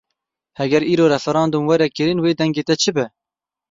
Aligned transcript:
Heger 0.59 0.81
îro 0.91 1.05
referandûm 1.13 1.63
were 1.69 1.87
kirin 1.95 2.19
wê 2.23 2.31
dengê 2.39 2.63
te 2.67 2.75
çi 2.81 2.91
be? 2.95 3.05